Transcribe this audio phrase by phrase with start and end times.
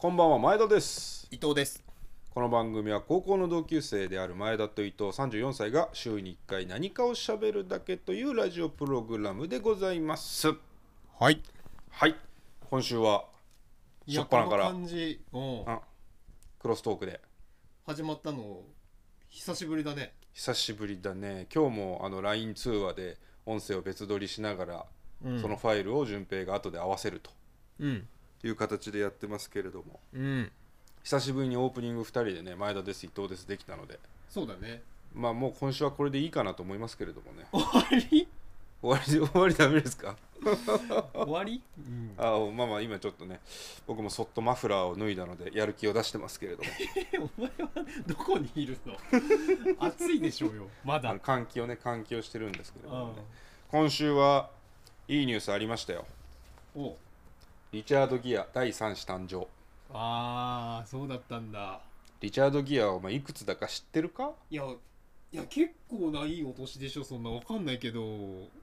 [0.00, 1.26] こんばんは前田です。
[1.32, 1.82] 伊藤です。
[2.30, 10.54] この番組は高校の同級生である前田と伊藤34歳が週に1回何かをしゃべるだけというラジオプログラムでございます。
[11.18, 11.42] はい。
[11.90, 12.14] はい。
[12.70, 13.24] 今週は
[14.06, 14.66] 初っ端から。
[14.66, 15.80] この感じうんあ
[16.60, 17.20] クロストークで。
[17.84, 18.60] 始まったの
[19.30, 20.12] 久しぶりだね。
[20.32, 21.48] 久しぶりだね。
[21.52, 24.86] 今日もあの LINE 通話で音声を別撮りしながら、
[25.24, 25.42] うん。
[25.42, 27.32] そのファイルを順平が後で合わせると。
[27.80, 28.08] うん
[28.44, 30.00] いう形でやってますけれども。
[30.14, 30.52] うん。
[31.02, 33.98] 久しぶりにオープニング2人でね前田です伊藤ですできたので。
[34.28, 34.82] そうだね。
[35.14, 37.46] まあもう今週はこれでいいかなと思いますけれどもね。
[37.52, 38.28] 終わり？
[38.80, 40.16] 終わり 終わりダメですか？
[41.14, 41.62] 終わり？
[41.78, 42.14] うん。
[42.18, 43.40] あまあまあ今ちょっとね
[43.86, 46.68] 僕もそっとマフラーを脱いだのでやる気を出してますけれども。
[47.36, 47.70] お前は
[48.06, 48.96] どこにいるの？
[49.80, 51.16] 暑いでしょうよまだ。
[51.18, 53.24] 換気をね換気をしてるんですけれどもあね
[53.70, 54.50] 今週は
[55.08, 56.04] いいニュースありましたよ。
[56.76, 56.96] お
[57.72, 59.46] リチャード・ギア第3子誕生。
[59.92, 61.80] あーそうだったんだ。
[62.20, 64.32] リチャード・ギアお前いくつだか知ってるか？
[64.50, 64.64] いや
[65.32, 67.30] いや結構ないいお年でしょそんな。
[67.30, 68.02] わかんないけど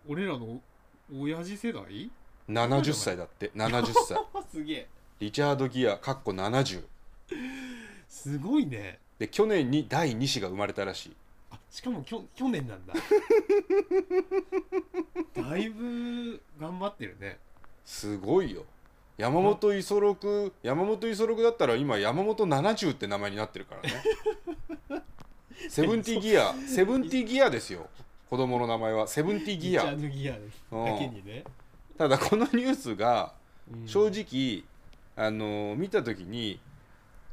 [0.08, 0.59] 俺らの
[1.14, 2.09] 親父世代
[2.50, 3.52] ？70歳だって。
[3.56, 4.17] 70歳。
[4.34, 4.88] あ すげえ。
[5.19, 6.84] リチャード・ギアかっこ70
[8.08, 9.00] すごいね。
[9.19, 11.16] で去年に第2子が生まれたらしい。
[11.52, 12.94] あしかもきょ去年なんだ。
[15.36, 17.40] だいぶ頑張ってるね。
[17.86, 18.66] すごいよ
[19.17, 23.94] 山本五十六山本五十六だったら今山本70って名前になってるからね。
[25.69, 27.89] セブンティギアセブンティギアですよ。
[28.30, 29.07] 子供の名前は。
[29.07, 29.95] セブンティギア。
[29.95, 31.44] ね、
[31.97, 33.33] ただこのニュースが
[33.72, 33.88] うん。
[33.88, 34.63] 正直、
[35.16, 36.59] あの見た時に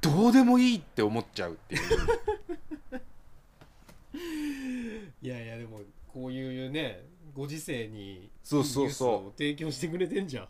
[0.01, 1.83] どうでもいいって思っちゃうっていう。
[5.23, 5.81] いやいやでも
[6.13, 9.09] こういうねご時世にそうそうそう。
[9.11, 10.49] いいニュースを提供してくれてんじゃん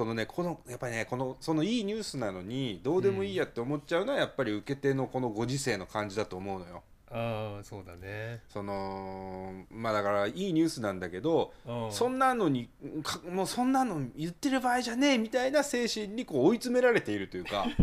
[0.00, 6.82] そのねこのやっぱりねこのそのいいニュースなのにどうでもいいやって思っちゃうのはやっぱり受け手のこのご時世の感じだと思うのよ。
[7.10, 12.70] ああそうだね、そのまあだからいいニュースなんだけど、うん、そんなのに
[13.02, 17.66] かもうそんなの言ってる場合じゃねえみたいな精神にこう追い詰められているというか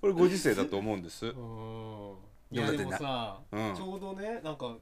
[0.00, 1.26] これご時世だと思うんです。
[1.26, 1.32] うん。
[2.50, 3.76] いやでもさ、うん。
[3.76, 4.74] ちょうどねなんか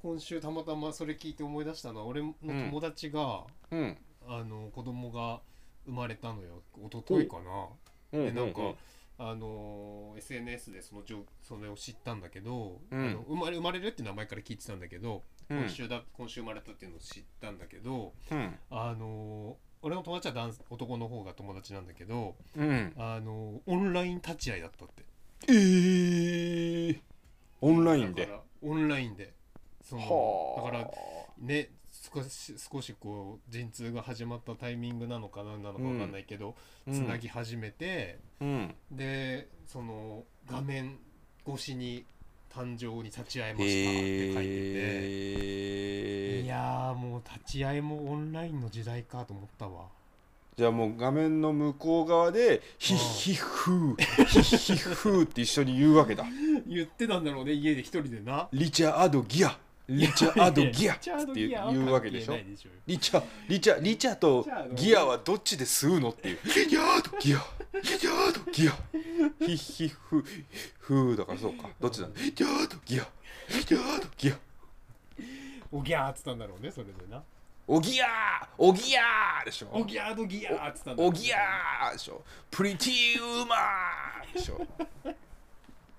[0.00, 5.40] 今週たまたまそれ聞いて思い出したのは俺の友達が、うんあの子供が
[5.86, 6.62] 生まれたのよ。
[6.76, 7.66] 一昨日かな、
[8.12, 8.18] う。
[8.18, 8.74] んでなんか、うん
[9.20, 13.08] あの SNS でその情それを知ったんだけど、うん。
[13.08, 15.58] あの生まれ生まれるって名前から聞いてたんだけど、うん。
[15.58, 18.54] 今週だ今週生まれたっていうのを知ったんだけどうん。
[18.70, 22.94] あの俺の友達は男男の方が友達なんだけどうん。
[22.96, 25.02] あのオンライン立ち会いだったって。
[25.48, 27.00] えー、
[27.60, 28.22] オンラインで。
[28.22, 29.34] だからオンラインで。
[29.82, 30.72] そのはあ。
[30.72, 30.90] だから
[31.44, 31.70] ね
[32.14, 36.54] 少し少しこう陣痛が始まったタイミングなのか何なのか分かんないけど、
[36.86, 36.94] うん。
[36.94, 38.74] つなぎ始めて、うん。
[38.90, 40.98] でその画面
[41.46, 42.04] 越しに
[42.54, 44.52] 誕生に立ち会えましたって書いてて、
[45.14, 49.86] えー、いやーもう立ち会いもオンラインの時代かと思ったわ。
[50.56, 56.24] じゃあもう画面の向こう側で「ヒッヒッフーヒッヒッフー」って一緒に言うわけだ。
[56.66, 58.48] 言ってたんだろうね家で一人でな。
[58.52, 59.56] リチャード・ギア
[59.88, 62.36] リチャード・ギアリチャードってギアは言うわけでしょ。
[62.86, 66.38] リチャリチャリチャとギアはどっちで吸うのっていう。
[66.44, 67.42] リチャード・ギア。
[67.74, 68.72] リチャード・ギア。
[69.38, 70.24] ヒッヒッフー
[70.80, 71.68] フーだからそうか。
[71.80, 72.08] どっちだ？
[72.16, 73.08] リチャード・ギア。
[73.56, 74.38] リチャード・ギア。
[75.72, 77.22] おぎゃーっつったんだろうねそれでな。
[77.66, 78.08] おぎゃー
[78.56, 79.68] おぎゃーでしょ。
[79.72, 81.18] おぎゃードギャーっつったんだろうね。
[81.18, 82.22] おぎゃーでしょ。
[82.50, 84.66] プリティウーマーでしょ。
[84.86, 85.12] あ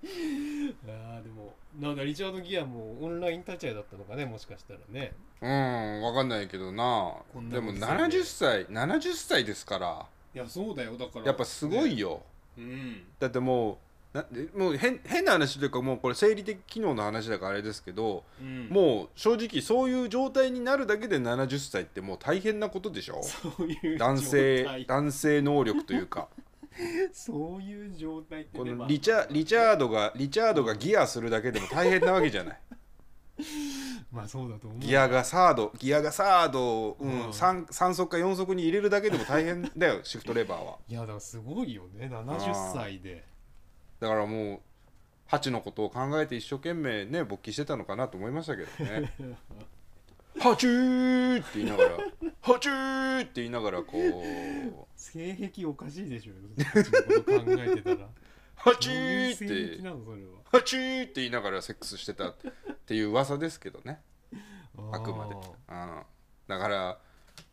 [0.04, 5.14] ーでもなんだリチャード・ギアもオンライン立ち会いだったのかねもしかしたらね。
[5.42, 7.14] うん分かんないけどな。
[7.50, 10.06] でもご時世で70歳70歳ですから。
[10.34, 11.26] いやそうだよだから。
[11.26, 12.24] やっぱすごいよ、よ、
[12.58, 13.04] うん。
[13.20, 13.74] だっても
[14.14, 14.26] うな
[14.56, 23.22] もう変変な話というかもうこれ生理的機能の話だからあれですけど、うん、もう正直そういう状態になるだけで70歳ってもう大変なことでしょ？
[23.22, 26.28] そういう男状性態男性能力というか
[27.12, 32.60] そういう状態ってこのリチャリチャードがリチャードがギアするだけでも大変なわけじゃない。
[34.12, 34.80] まあそうだと思う。
[34.80, 37.30] ギアがサードギアがサードを、うんうん。
[37.30, 40.78] 3, 3速か4速に入れるだけでも大変だよ シフトレバーは。
[40.88, 43.26] いやだからすごいよね70歳で。
[44.00, 44.60] だからもう
[45.28, 49.14] ハチのことを考えて一生懸命ね勃起してたのかなと思いましたけどね
[50.40, 51.90] ハチーって言いながら
[52.42, 54.90] ハチーって言いながらこう。
[54.96, 56.34] 性癖おかしいでしょ。
[56.74, 58.08] そっちのこと考えてたら。
[58.56, 60.58] ハチどういうーって。
[60.58, 62.36] ハチーって言いながらセックスしてたっ
[62.86, 64.02] ていう噂ですけどね。
[64.92, 66.04] あくまで、うん、
[66.48, 67.00] だから、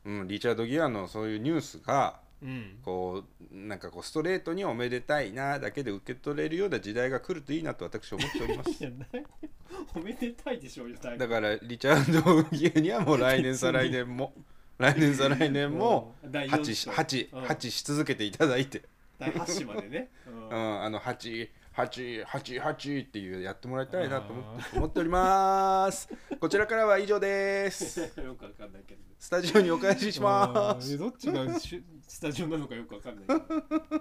[0.04, 2.78] うん、リチャード・ギアのそういうニュースがうん。
[2.82, 8.70] こうなんかこうストレートにおめでたいなだけで受け取れるような時代が来るといいなと私は思っております。
[9.94, 14.34] おめでたいでしょうよ大だからリチャード・ギアにはもう来年再来年も
[14.78, 17.40] 来年再来年もうん第8 4章八うん。
[17.42, 18.82] 八し続けていただいて、
[19.18, 20.48] 第8子までね、うん。
[20.48, 26.08] うん、あの8 8 8 8っていうやってもらいたいなと思って思っております。
[26.40, 28.00] こちらからは以上です。
[28.16, 29.02] よくわかんないけど。
[29.18, 30.92] スタジオにお返しします。
[30.92, 30.98] うん。
[30.98, 33.26] どっちがスタジオなのかよくわかんない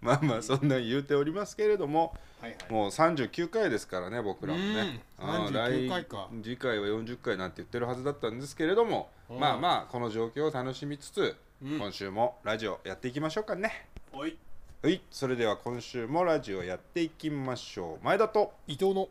[0.00, 2.72] まあまあそんなん言うておりますけれどもはいはい。
[2.72, 5.04] もう39回ですからね僕らもね。
[5.20, 5.28] うん。
[5.28, 6.28] うん39回か。
[6.32, 9.38] 来次回は40回なんて言ってるはずだったんですけれどもうん。
[9.38, 11.78] まあまあこの状況を楽しみつつうん。
[11.78, 13.86] 今週もラジオやっていきましょうかね。
[14.12, 14.36] おい
[14.84, 18.04] はいそれでは今週もラジオやっていきましょう。
[18.04, 19.08] 前田と伊藤の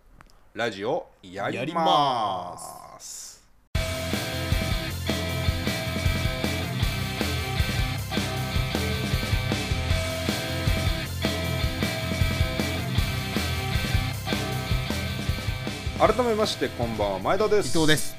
[0.53, 3.41] ラジオやりやりまます。
[15.97, 17.69] 改めましてこんばんは前田です。
[17.69, 18.17] 伊藤です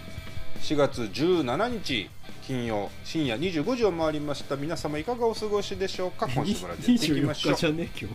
[0.63, 2.09] 4月17日
[2.47, 4.57] 金曜深夜25時を回りました。
[4.57, 6.27] 皆様いかがお過ごしでしょうか？
[6.35, 7.53] 今週もラジオやっていきましょう。
[7.53, 8.11] 24日じゃね今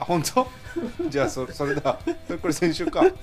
[0.00, 0.46] あ本当？
[1.08, 1.98] じゃあそそれだ。
[2.40, 3.04] これ先週か。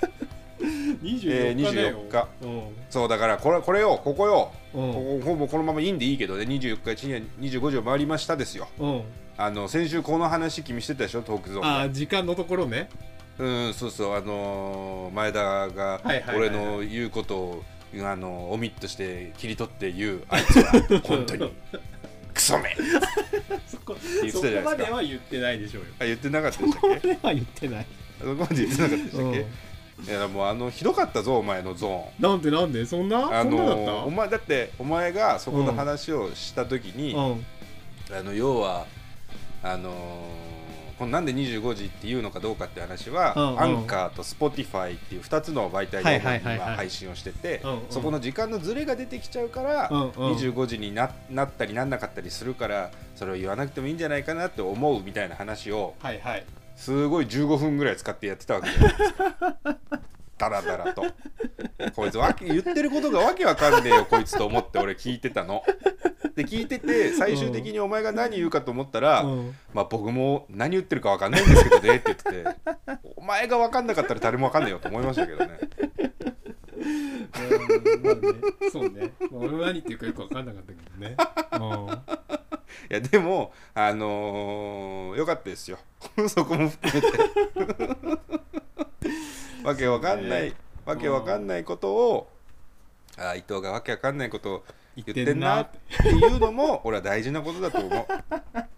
[1.01, 2.27] 日24日だよ、24日。
[2.41, 2.61] うん。
[2.89, 5.21] そうだからこれこれよここよ、うん。
[5.21, 6.43] ほぼこのままいいんでいいけどね。
[6.45, 8.67] 24日深夜25時を回りましたですよ。
[8.79, 9.01] うん。
[9.37, 11.21] あの先週この話君してたでしょ？
[11.21, 12.89] トークゾーンあー時間のところね。
[13.37, 14.15] うんそうそう。
[14.15, 16.37] あのー前田がはいはいはい。
[16.37, 17.63] 俺の言うことを
[18.03, 20.71] あのオミットして切り取って言うあいつは
[21.03, 21.51] 本当に
[22.33, 22.75] クソめ
[23.67, 23.95] そこ
[24.31, 25.89] そこまでは言ってないでしょうよ。
[25.99, 26.81] あ言ってなかったでしたっけ？
[26.81, 27.85] そこまでは言ってない。
[28.19, 30.05] そこまで言ってなかったでしたっけ、うん。
[30.05, 32.31] いやもうあのひどかったぞお前のゾーン。
[32.31, 32.85] なんでなんで？
[32.85, 33.39] そんな？
[33.39, 37.45] あそんなだのお前だってお前がそこの話をした時に、うん。
[38.17, 38.85] あの要は
[39.63, 39.93] あのー
[40.97, 43.61] このなんで25時っていうのかどうかって話は、うんうん。
[43.61, 46.59] アンカーと Spotify っていう2つの媒体はいで今はいはい。
[46.59, 47.79] はい配信をしててうんうん。
[47.89, 50.09] そこの時間のズレが出てきちゃうから、うんうん。
[50.35, 56.45] 25時にななったりなんなかったりするからそれを言わなくてもいいんじゃないかなって思うみたいな話をはいはい。
[56.75, 59.77] すごい15分ぐらい使ってやってたわけじゃないですか。
[60.37, 61.03] ダラダラと。
[61.95, 65.63] こいつわけ言ってることがわけわかんねえよこいつと思って俺聞いてたの。
[66.35, 69.55] で聞いてて最終的にお前が何言うかと思ったら、うん。
[69.73, 72.45] まあ僕も何言ってるかわかんないんですけどねって言ってて
[73.15, 75.59] お前がわかんなかったら誰もわかんねえよと思いましたけどね。
[76.77, 78.03] うん。
[78.03, 78.21] まあね
[78.71, 79.13] そうね。
[79.19, 81.15] まあ俺も何言ってるかよく分かんなかったけどね。
[82.89, 85.77] いやでもあのーよかったですよ。
[86.27, 87.07] そこも含めて
[89.65, 90.53] わけわかんない、ね。
[90.85, 92.29] わけわかんないことを
[93.17, 94.63] あ伊藤がわけわかんないことを
[94.95, 96.09] 言ってんなって。
[96.09, 97.89] いうのも 俺は大事なことだと思う、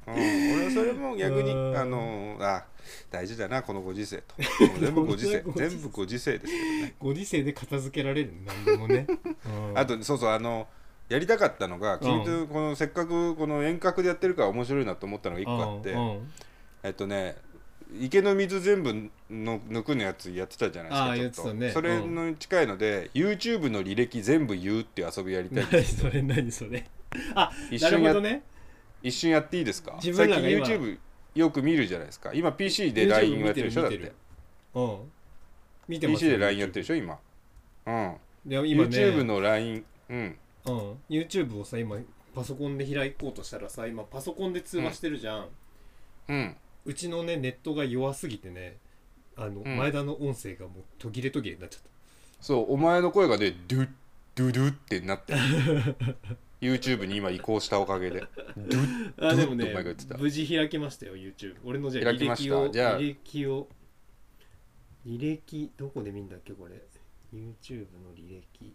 [0.08, 0.14] うん、
[0.56, 1.78] 俺はそれも逆にうん。
[1.78, 2.66] あのーあ
[3.12, 4.36] 大事だなこのご時世と。
[4.80, 6.96] 全部ご時世全部ご時世ですけどね。
[7.00, 9.06] ご時世で片付けられる何でもね、
[9.46, 9.74] うん。
[9.78, 10.68] あとそうそうあの
[11.10, 16.00] やりたかったのが君とこのせっかくこの遠隔でやってるから面白いなと思ったのが一個あって、うん。
[16.00, 16.32] うん。
[16.84, 17.36] えっとね
[18.00, 18.94] 池の水全部
[19.30, 21.72] の抜くのやつやってたじゃないですかね。
[21.72, 26.86] それの近いので、YouTube の履歴全部言うっていう遊びやりたいんで 何すそれ何それ。
[27.36, 28.44] あ一瞬やね。
[29.02, 29.98] 一瞬やっていいですか？
[30.04, 30.98] 自最近 YouTube
[31.36, 32.32] よく見るじゃないですか。
[32.34, 34.12] 今 PC で LINE をやってるでしょだっ見て
[34.74, 35.12] うん。
[35.88, 37.20] 見てます PC で LINE やってるでしょ今。
[37.86, 38.16] うん。
[38.46, 40.38] で今ね YouTube の LINE うん。
[40.66, 40.98] うん。
[41.10, 41.98] YouTube をさ今
[42.36, 45.48] パソコンで開こうとしたらさ今パソコンで通話してるじゃん、
[46.28, 46.38] うん。
[46.38, 46.56] う
[46.94, 48.78] ちのねネットが弱すぎてね
[49.36, 49.78] あの、うん。
[49.78, 51.82] 前田の音声がもう途切れ途切れになっちゃっ
[52.42, 53.90] そうお前の声がねドゥッ
[54.36, 55.40] ドゥドゥってなってる。
[56.62, 58.24] YouTube に今移行したおかげで。
[58.56, 60.18] ドゥッた あでもねどうってお前が言ってた。
[60.18, 62.70] 無事開けましたよ YouTube 俺のじゃあ履開きました。
[62.70, 63.00] じゃあ。
[63.00, 63.68] 履歴を
[65.06, 66.82] 履歴どこで見んだっけこれ。
[67.34, 68.74] YouTube の履歴。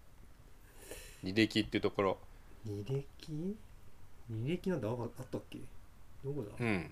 [1.24, 2.18] 履歴っていうところ。
[2.66, 3.56] 履歴？
[4.30, 5.58] 履歴なんてああったっけ？
[6.24, 6.90] どこだ、うん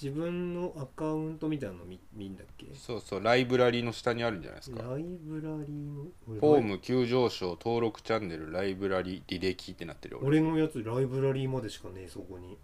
[0.00, 2.66] 自分のアカウントみたいなの見見んだっけ？
[2.74, 4.82] そうそうライブラリの下にあるんじゃないですか。
[4.82, 10.40] ライブラリーの俺フォーム急上昇登録チャンネルライブラリ履歴ってなってるよ俺。
[10.40, 12.58] 俺のやつライブラリーまでしかねえそこに。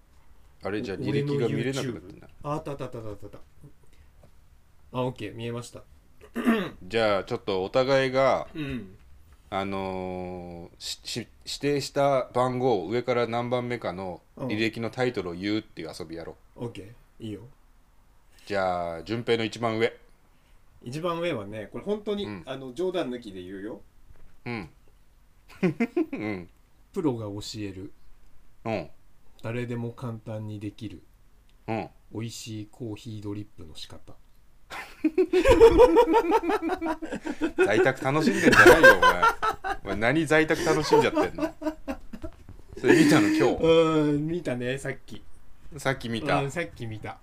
[0.63, 3.39] あれじゃあ履歴が見れなくなってんだああったあったあったあったあった。
[4.93, 5.85] あオッケー見えました。
[6.83, 8.97] じゃあちょっとお互いがうん。
[9.53, 16.67] あのーしし指定した番号上から何番目かの履歴のタイトルを言うっていう遊びやろう。
[16.67, 17.43] オッケーいいよ。
[18.47, 19.93] じゃあ順平の一番上。
[20.83, 22.43] 一番上はねこれ本当に、うん。
[22.47, 23.81] あの冗談抜きで言うよ。
[24.47, 24.71] うん。
[26.13, 26.49] うん。
[26.95, 27.93] プロが教える。
[28.65, 28.91] うん。
[29.43, 31.03] 誰でも簡単にできる。
[31.69, 31.91] うん。
[32.13, 34.15] 美味しいコーヒードリップの仕方。
[37.65, 39.23] 在宅楽しんでんじゃないよお前。
[39.85, 41.55] お前何在宅楽しんじゃってんの？
[42.79, 45.17] それ見たの今 うん見たねさっき。
[45.17, 45.23] 日
[45.77, 46.43] さっき見た。
[46.43, 47.19] うんさっき見た。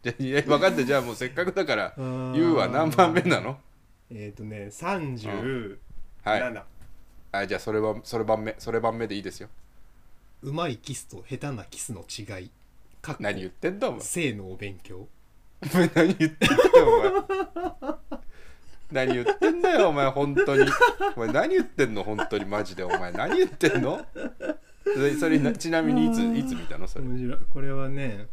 [0.03, 0.83] じゃあいや分かった。
[0.83, 3.59] じゃあもうせっかくだから言うは何番目なの？
[4.09, 5.77] えっ、ー、とね37、
[6.23, 6.63] はい
[7.33, 9.49] あじゃあそれはそれ番目それ番目でいいですよ。
[10.43, 12.51] うまいキスと下手なキスの違い。
[13.19, 14.01] 何言ってんだお前。
[14.01, 15.07] 性のお勉強
[15.63, 15.91] お前。
[15.93, 18.21] 何言ってんだよお前。
[18.91, 20.65] 何言ってんだよお前本当に。
[21.15, 22.45] お前何言ってんの本当に。
[22.45, 23.11] マジでお前。
[23.11, 24.05] 何言ってんの？
[25.19, 27.05] それちなみにいついつ見たのそれ？
[27.05, 27.37] 面白い。
[27.49, 28.27] これはね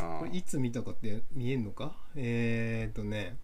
[0.00, 1.92] あこれいつ見たかって見えんのか？
[2.16, 3.36] えっ、ー、とね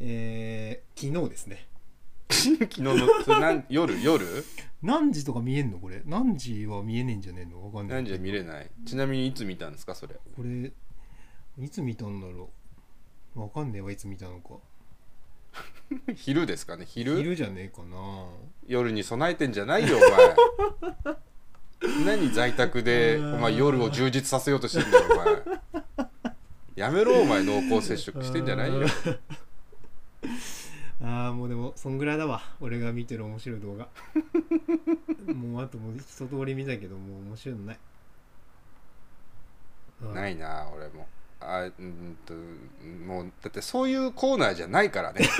[0.00, 1.68] えー、昨日ですね。
[2.28, 4.02] 昨日の夜？
[4.02, 4.26] 夜？
[4.82, 5.78] 何時とか見えんの？
[5.78, 6.02] これ。
[6.04, 7.64] 何時は見えねえんじゃねえの？
[7.64, 7.96] わかんない。
[7.98, 8.70] 何時は見れない。
[8.86, 10.14] ちなみにいつ見たんですかそれ？
[10.14, 10.72] これ
[11.58, 12.50] いつ見たんだろ
[13.34, 13.40] う？
[13.40, 14.54] わかんねえわいつ見たのか。
[16.14, 17.16] 昼ですかね昼？
[17.16, 17.96] 昼じゃねえかな。
[18.66, 21.16] 夜に備えてんじゃないよお前。
[22.04, 25.16] 何在宅でお前夜を充実させようとしてんだよお
[25.98, 26.08] 前。
[26.74, 28.86] やめろお前濃厚接触してんじゃないよ。
[31.02, 32.42] ああもうでもそんぐらいだわ。
[32.60, 33.88] 俺が見てる面白い動画。
[35.32, 37.78] もうあともう一通り見たけどもう面白いのない。
[40.14, 41.06] ないいな俺も
[41.40, 42.34] あうんと
[43.06, 45.28] もうだってそういうコーナーじゃないからね。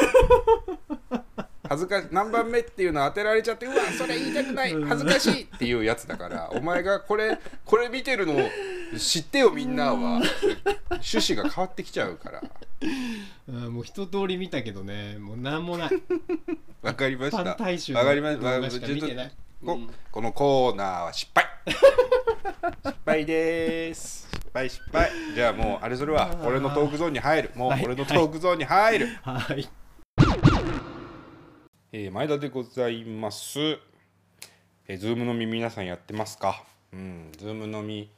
[1.68, 8.48] 恥ずかし何番目っていうの当てられちゃってうわそれ言いたくない恥ずかしいっていうやつだから お前がこれこれ見てるのを
[8.96, 10.22] 知ってよみんなは。
[10.90, 12.42] 趣旨が変わってきちゃうから。
[12.42, 15.18] あーもう一通り見たけどね。
[15.18, 15.90] もうなんもない。
[16.82, 17.38] わかりました。
[17.42, 18.88] わかりました。
[18.88, 19.32] 見てない。
[19.64, 19.90] こうん。
[20.12, 21.46] このコーナーは失敗。
[22.84, 24.25] 失敗です。
[24.25, 24.25] 失
[24.56, 25.10] 敗失敗。
[25.36, 27.50] じゃあもうあれそれは俺のトークゾーンに入る。
[27.54, 27.84] もうはい。
[27.84, 29.68] 俺のトークゾーンに入る、はい。
[31.92, 33.58] えー前田でございます。
[34.88, 36.64] えー、ズーム飲み皆さんやってますか？
[36.92, 38.10] うん、ズーム飲み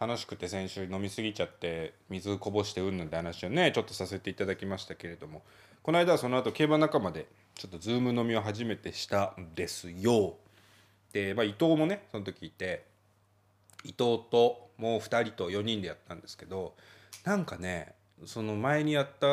[0.00, 5.42] 楽しくて先週飲みすぎちゃって水こぼしてうんぬんって話をねちょっとさせていただきましたけれども。
[5.82, 10.36] この間はその後競馬仲間でちょっとズーム飲みを初めてしたんですよ。
[11.12, 12.84] で、まあ、伊藤もねその時いて
[13.84, 16.74] 伊藤ともう2人と4人でやったんですけど
[17.24, 17.94] なんかね
[18.26, 19.26] その前にやった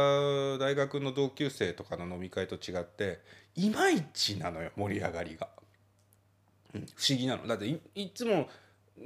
[0.58, 3.20] 大学の同級生とかの飲み会と違って
[3.56, 5.48] いまいちなのよ盛り上がりが、
[6.96, 7.46] 不思議なの。
[7.46, 8.48] だっていいつも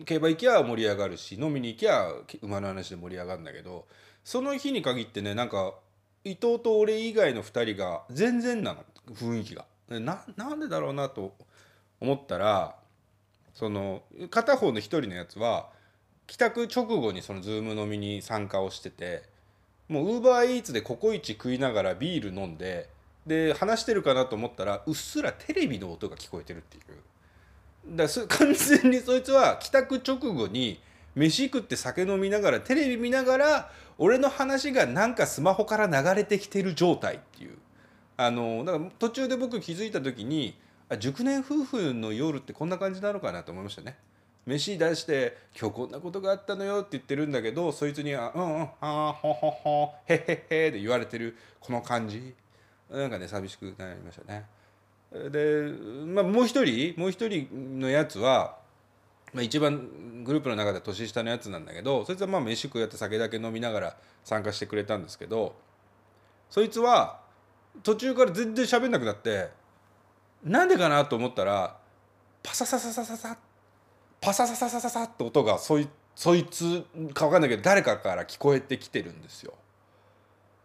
[0.06, 3.86] 競馬行きゃ盛り上がるし飲みに行きゃ馬の話で盛り上がるんだけど
[4.24, 5.74] その日に限ってねなんか
[6.24, 9.66] 伊藤と俺以外の2人が全然なの雰囲気が。
[9.90, 11.36] ななんでだろうなと
[12.00, 12.76] 思ったら
[13.54, 15.70] その片方の一人のやつは
[16.28, 19.24] 帰宅直後にそのズーム飲みに参加をしてて
[19.88, 22.90] もうウーバーイーツでココイチ食いながらビール飲んで
[23.28, 27.96] で話してるかなと思ったらうっすらテレビの音が聞こえてるっていう。
[27.96, 30.82] だからす 完全にそいつは帰宅直後に
[31.16, 37.58] 飯食って酒飲みながらテレビ見ながら俺の話がなんかスマホから流れてきてる状態っていう。
[38.16, 40.56] あのだから途中で僕気づいた時に
[40.94, 43.98] あ熟年夫婦の夜ってこんな感じなのかなと思いましたね。
[44.46, 52.36] 飯出して「今日こんなことがあったのよ」って言ってるんだけどそいつには「うんうんあほほほへへへ」で言われてるこの感じ。
[52.90, 54.46] なんかね寂しくなりましたね。
[55.12, 55.72] で、
[56.06, 58.58] まあ、もう一人もう一人のやつは、
[59.34, 65.56] まあ、一番グループの中で年下のやつなんだけどそいつはまあ飯食うやって酒だけ飲みながら参加してくれたんですけど
[66.50, 67.20] そいつは
[67.82, 69.50] 途中から全然喋んなくなって
[70.44, 71.78] なんでかなと思ったら
[72.42, 73.38] パササササササ
[74.20, 76.84] パササササササって音がそいそいつ
[77.14, 79.54] か分かんないけど誰かから聞こえてきてるんですよ。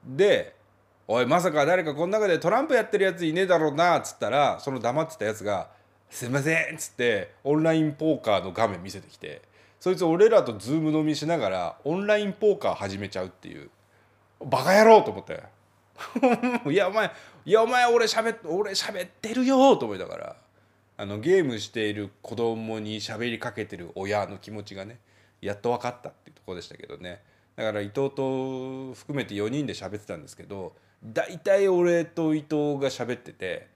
[0.04, 0.56] で
[1.08, 5.70] 「おいまさか誰かこの中でトランプやってるやついねえだろうな」っつったらその黙ってたやつが
[6.10, 9.42] 「すいません」っつってオンラインポーカーの画面見せてきて
[9.80, 13.70] そいつ俺らとズーム飲みしながらオンラインポーカー始めちゃうっていう
[14.44, 15.42] バカ野郎と思って
[16.70, 17.10] いやお前
[17.44, 20.36] いやお前俺しゃべ俺喋ってるよと思いながら
[20.96, 24.98] あのゲームしている子供に喋りかけてる親の気持ちがね
[25.40, 27.22] やっと分かったっていうとこでしたけどね。
[27.58, 33.66] だから伊藤と含めて4人で喋ってたんですけど大体俺と伊藤が喋ってて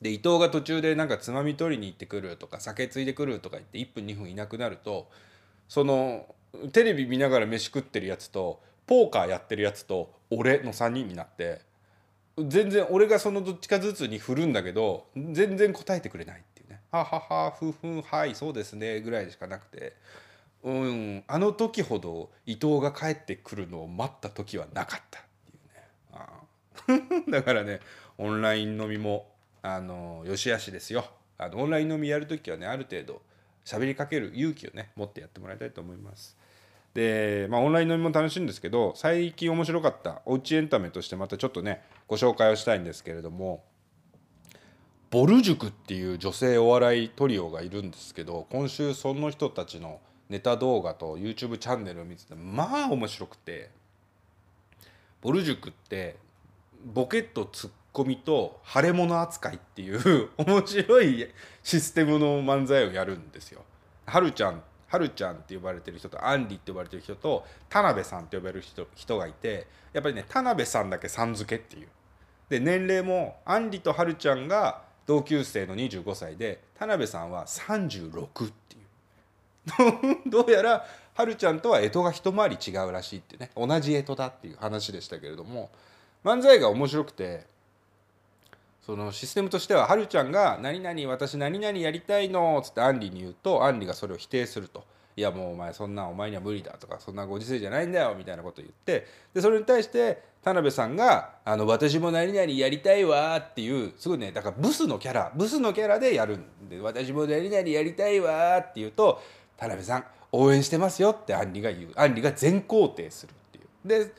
[0.00, 5.10] で伊藤が途中でなんかつまみ取りに行ってくるとか酒ついでくるとか言って1分2分いなくなると
[5.68, 6.26] その
[6.72, 11.60] テレビ見ながら飯食ってるやつとポーカーやってるやつと俺の3人になって
[12.38, 19.94] 全然俺がそのどっちかずつに振るんだけど全然答えてくれないっていうね「はははふふんはいそうですね」ぐらいしかなくて。
[20.64, 27.26] うんあの時ほど伊藤が帰ってくるのを待った時はなかったっていうね。
[27.30, 27.80] だからね
[28.16, 29.30] オンライン飲みも
[29.62, 31.04] あのよしあしですよ。
[31.36, 33.20] あのオンライン飲みやる時はねある程度
[33.64, 36.36] 喋りかける勇気をね持ってやってもらいたいと思います。
[36.94, 43.64] で、まあ、オンライン飲みも楽しいんですけど最近面白かったおうちエンタメとしてまたちょっとねご紹介をしたいんですけれども
[45.10, 53.70] ボル塾っていう女性お笑いトリオがいるんですけど今週その人たちのネタ動画と YouTube チャンネルを見ててまあ面白くて
[55.20, 56.16] ボル塾って
[56.84, 61.28] ボケとツッコミと腫れ物扱いっていう面白い
[61.62, 63.62] システムの漫才をやるんですよ。
[64.06, 64.62] はるちゃん
[64.94, 71.88] はるちゃんって呼ばれてる人とアンリって呼ばれてる人と田辺さんって呼ばれる人人がいてやっぱりね田辺さんだけさん付けっていう。
[72.48, 78.78] で年齢もアンリとはるちゃんが同級生の25歳で田辺さんは36ってい
[80.26, 80.30] う。
[80.30, 85.70] どうやらはるちゃんとは干支が一回り違うらしいってね同じ干支だっていう話でしたけれども
[86.22, 87.46] 漫才が面白くて
[88.84, 94.84] そのシステムとしてははるちゃんが「何々私何々やりたいの」っつってアンリに言うとアンリがそれを否定すると
[95.16, 109.18] 「いやもうお前そんなお前には無理だ」とか「そんなご時世じゃないんだよ」みたいなことを言ってでそれに対して田辺さんが「あの私も何々やりたいわ」っていうすごいねだからブスのキャラブスのキャラでやるんで「私も何々やりたいわ」って言うと
[109.56, 111.92] 「田辺さん応援してますよ」ってアンリが言う。
[111.96, 114.06] アンリが全肯定するっていう。
[114.06, 114.12] で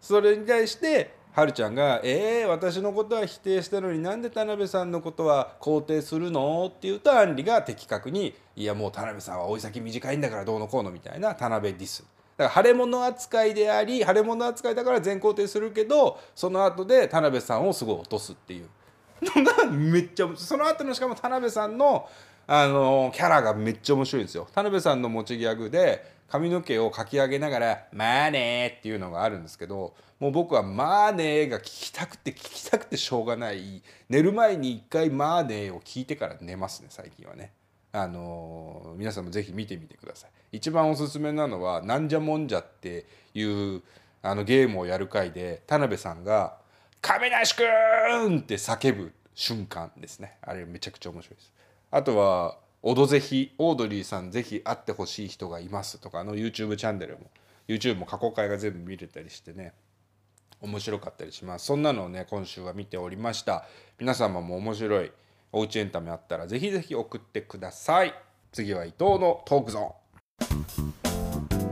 [0.00, 12.04] それに対してはるちゃんが「えー、私のことは否定したのになんで田辺さんのことは肯定するの?」って言うとアンリが的確に「いやもう田辺さんは追い先短いんだからどうのこうの」みたいな田辺ディス。
[12.36, 18.68] だから腫れ物扱いであり腫れ物扱いだから全肯定するけどその後で田辺さんをすごい落とすっていう
[19.22, 22.08] のがめっちゃその後のしかも田辺さんの
[22.48, 24.48] あのキャラがめっちゃ面白いんですよ。
[24.54, 37.52] 田辺さんの持ちギャグで髪の毛をかき上げながら「まあね」っていうのがあるんですけどもう僕は「まあね」が聞きたくて聞きたくてしょうがない寝る前に一回「まあね」を聞いてから寝ますね最近はね。
[37.90, 40.30] あの皆さんもぜひ見てみてください。
[40.52, 43.82] 一番おすすめなのは「なんじゃもんじゃ」っていう
[44.20, 46.58] あのゲームをやる回で田辺さんが
[47.00, 47.62] 「亀梨く
[48.28, 51.52] ん!」って叫ぶ瞬間ですねあれめちゃくちゃ面白いです。
[51.90, 52.58] あとは
[52.88, 57.30] 「オドぜひオードリーさんぜひ会ってほしい人がいます」とかあの YouTube チャンネルも
[57.68, 59.74] YouTube も過去回が全部見れたりしてね
[60.62, 61.66] 面白かったりします。
[61.66, 63.66] そんなのをね今週は見ておりました。
[63.98, 65.12] 皆様も面白い
[65.52, 68.14] おうちエンタメあったらぜひぜひ送ってください。
[68.52, 69.94] 次は伊藤のトークゾ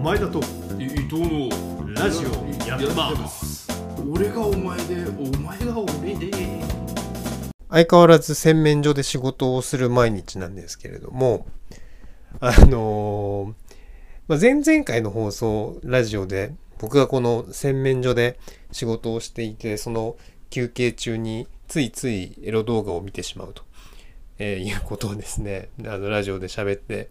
[0.03, 3.67] 前田とーン伊藤のラジオやってます。
[4.07, 6.66] 俺がお前でお前が俺で
[7.69, 11.47] 相変わらず洗面所で仕事をする毎日なんですけれども
[12.41, 13.55] あのー
[14.29, 18.39] ま、前々回の放送ラジオで僕がこの洗面所で
[18.73, 20.17] 仕事をしていてその
[20.51, 23.63] 休憩中についついエロ動画を見てしまうと、
[24.39, 27.09] えーいうことをですねあのラジオで喋って、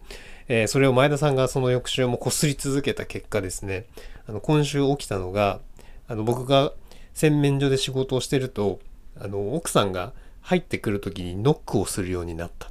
[0.48, 3.86] えーそれを前田さんがその翌週もこすり続けた結果ですね
[4.26, 5.60] あの今週起きたのが
[6.08, 6.72] あの僕が
[7.14, 8.78] 洗面所で仕事をしてると
[9.18, 10.12] あの奥さんが
[10.46, 12.70] 入ってくる時にノックをするようになったっ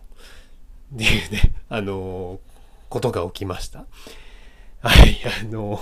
[0.97, 2.39] ていうね、あの
[2.89, 3.85] ことが起きました。
[4.79, 5.81] はい、あの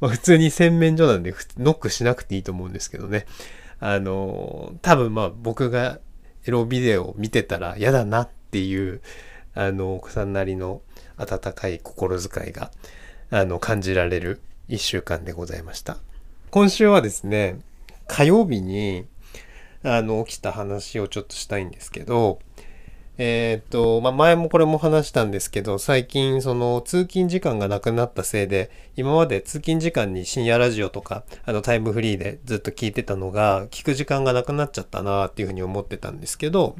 [0.00, 3.26] まあ、普通に洗面所なんでノックしなくていいと思うんですけどね。
[3.78, 6.00] あの多分まあ僕が
[6.46, 9.00] エロビデオを見てたら嫌だなっていう、
[9.54, 10.80] あの、奥さんなりの
[11.16, 12.70] 温かい心遣いが、
[13.30, 15.98] あの、感じられる一週間でございました。
[16.50, 17.60] 今週はですね、
[18.06, 19.06] 火曜日に、
[19.82, 22.38] あの、起きた話をちょっとしたいんですけど、
[23.22, 36.76] えっ、と、まあ、前もこれも話したんですけど、最近その通勤時間がなくなったせいで、今まで通勤時間に深夜ラジオとか、あのタイムフリーでずっと聞いてたのが、聞く時間がなくなっちゃったなっていうふうに思ってたんですけど、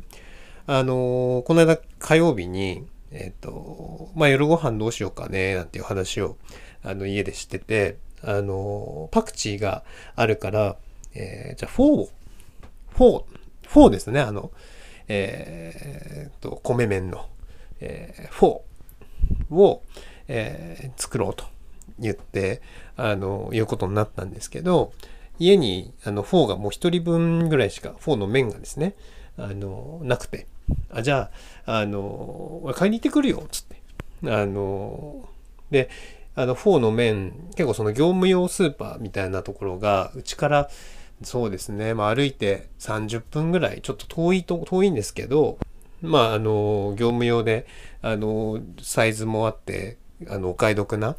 [0.66, 6.36] あのこの間火曜日に、えっ、と、まあ、夜ご飯どうしようかね、なんていう話を、
[6.82, 9.82] あの、家でしてて、あのパクチーが
[10.14, 10.76] あるから、
[11.14, 12.08] え、じゃあ、フォーを、
[13.00, 14.50] フォー、ですね、あの、
[15.08, 17.30] えー、と、米麺の、
[17.80, 19.82] えー、フォーを、
[20.28, 21.46] えー、作ろうと
[21.98, 22.60] 言って、
[22.96, 24.92] あの、いうことになったんですけど、
[25.38, 28.94] 家に、あの、フォーがもう一人分ぐらいしか、フォーの麺がですね、
[29.38, 30.46] あの、なくて、
[30.90, 31.30] あ、じゃ
[31.64, 33.76] あ、あの、俺買いに行ってくるよ、つって。
[34.30, 35.26] あの、
[35.70, 35.88] で、
[36.34, 40.70] あの、フォーの麺、結構その業務用スーパーみたいなところが、うちから
[41.22, 41.94] そうですね。
[41.94, 45.59] まあ歩いて30分ぐらい、ちょっと遠いと、遠いんですけど、
[46.00, 47.66] まああの、業務用で、
[48.02, 51.16] あの、サイズもあって、あの、お買い得な、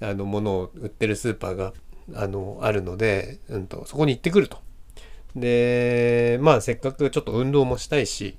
[0.00, 1.74] あの、ものを売ってるスーパーが、
[2.14, 4.58] あの、あるので、うんと、そこに行ってくると。
[5.36, 8.36] で、まあせっかくちょっと運動もしたいし、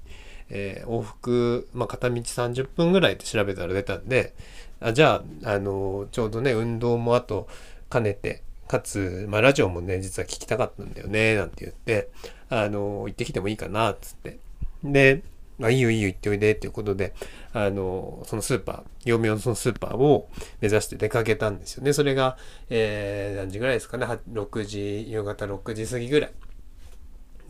[0.50, 4.34] えー、往復、まあ片道30分ぐらいで調べたら出たんで、
[4.80, 7.48] あじゃあ、あの、ちょうどね、運動もあと
[7.92, 12.10] 兼ねて、かつ、まあ、ラジオもね、実は聞きたかったんだよね、なんて言って、
[12.50, 14.40] あの、行ってきてもいいかな、つって。
[14.84, 15.24] で、
[15.62, 17.14] あ、いいよいいよ行っておいでっていうことで、
[17.54, 20.30] あの、そのスーパー、業務用のそのスーパーを
[20.62, 21.94] 目指して出かけたんですよね。
[21.94, 22.38] それが、
[22.70, 26.32] えー、何時ぐらいですかね、6時、夕方6時過ぎぐらい、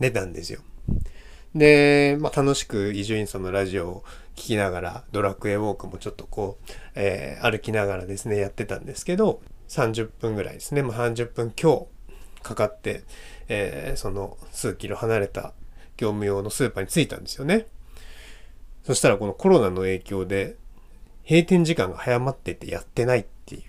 [0.00, 0.60] 出たんですよ。
[1.54, 9.40] で、まあ、楽しく伊集院さんのラジオを聞きながら、ドラクエウォークもちょっとこう、えー、歩きながらですね、やってたんですけど、
[9.74, 10.82] 30分ぐらいですね。
[10.82, 11.88] もう30分強
[12.42, 13.04] かかって、
[13.48, 15.52] えー、その数キロ離れた
[15.96, 17.66] 業務用のスーパーに着いたんですよね。
[18.84, 20.56] そしたらこのコロナの影響で
[21.28, 23.62] 閉店時間が早まっててやってないっていう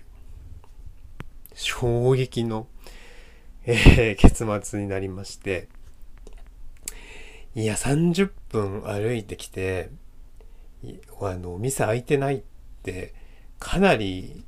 [1.54, 2.68] 衝撃の、
[3.64, 5.68] えー、結末になりまして、
[7.54, 9.90] いや、30分歩いてきて、
[11.22, 12.42] あの、お店開いてないっ
[12.82, 13.14] て、
[13.58, 14.44] かなり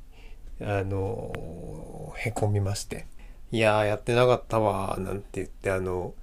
[0.61, 3.05] あの、へこみまして、
[3.51, 6.13] いややってなかったわなんて言って、あの、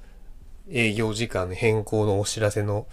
[0.70, 2.87] 営業時間変更のお知らせの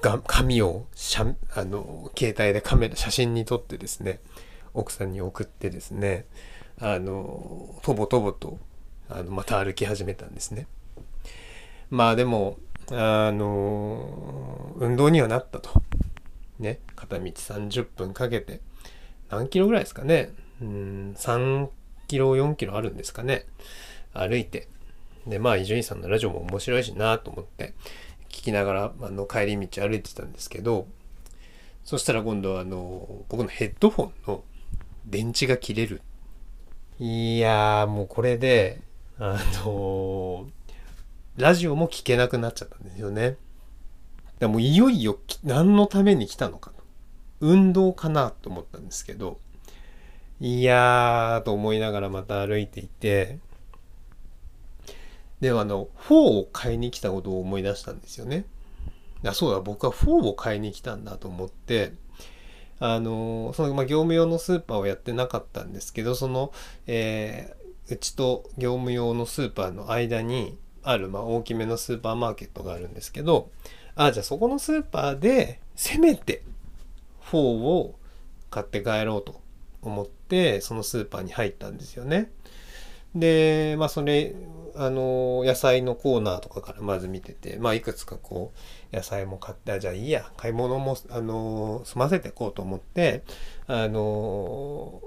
[0.00, 4.20] が紙をしゃあの携帯でカメラ写真に撮ってですね
[4.74, 6.26] 奥さんに送ってですね
[6.80, 8.58] あのとぼとぼと
[9.08, 10.66] あのまた歩き始めたんですね。
[11.90, 12.58] まあでも
[12.92, 15.70] あの運動にはなったと。
[16.58, 18.60] ね片道30分かけて
[19.30, 20.32] 何キロぐらいですかね。
[20.60, 21.68] うん3
[22.08, 23.46] キロ4キロあるんですかね。
[24.12, 24.68] 歩いて。
[25.26, 27.74] でまあ伊集院さんのラジオも面白いしなと思って
[28.30, 30.86] 聞きながらあの帰り道歩いてたんですけど
[31.84, 34.44] そしたら今度はあの僕のヘッドフォンの
[35.06, 36.02] 電池が切れる。
[36.98, 38.80] いやーもうこれで
[39.18, 40.48] あの
[41.36, 43.36] ラジオも聞けなくなっちゃったんですよね。
[44.40, 46.82] でもいよいよ何のために来たのかと。
[47.40, 49.38] 運動かなと思ったんですけど
[50.40, 53.38] いやーと思いながらまた歩いていて、
[55.40, 58.44] であの、4を買いに来たことを思い出したんですよね。
[59.24, 61.92] あそうだ、僕は4を買いに来たんだと思って、
[62.80, 66.52] あの、その、まあ、業務用のスーパーをやってなかったんですけど、その、
[66.86, 73.50] えー、うちと業務用のスーパーの間にある、まあ、大きめのスーパーマーケットがあるんですけど、
[73.96, 76.42] あ、じゃあそこのスーパーで、せめて
[77.32, 77.96] 4を
[78.50, 79.40] 買って帰ろうと
[79.82, 80.17] 思って
[80.60, 82.30] そのスーパーに入ったんですよね。
[83.14, 84.34] でまあそれ
[84.76, 88.52] あの野菜のコーナーとかからまず見ててまあいくつかこ
[88.92, 93.24] う野菜も買ってじゃあいいや買い物もあの済ませていこうと思って
[93.66, 95.00] あの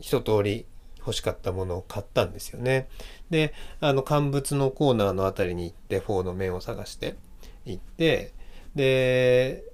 [0.00, 0.66] 一通り
[0.98, 2.88] 欲しかったものを買ったんですよね。
[3.30, 7.16] であの乾物のコーナーの辺りに行ってフォーの麺を探して
[7.64, 8.32] 行って
[8.74, 9.64] で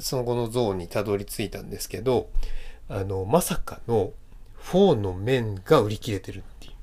[0.00, 2.28] その後のゾーンにたどり着いたんですけど
[2.88, 4.12] あの、まさかの
[4.54, 6.74] フォーの麺が売り切れてるっていう。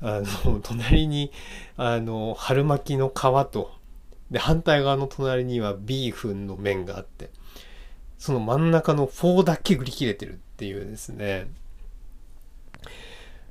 [0.00, 1.32] あの、 隣に、
[1.76, 3.80] あの、春巻きの皮と、
[4.30, 7.30] で反対側の隣にはビーフンの麺があって
[8.18, 11.48] その真ん中のフォーだけ売り切れてるっていうですね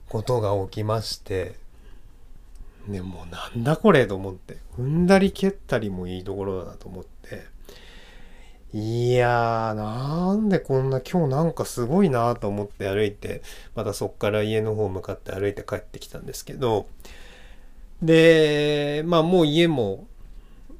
[0.08, 1.56] ことが起きまして
[2.88, 7.46] ねもうなんだこれと思って踏んだり蹴ったりもいいところだなと思って
[8.72, 13.42] いやーなんでこんな今日なんかすごいなと思って歩いて
[13.76, 16.88] またそっから家の方向かって歩いて帰ってきたんですけど
[18.04, 20.08] でまあもう家も